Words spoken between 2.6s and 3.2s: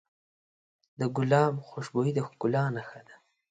نښه ده.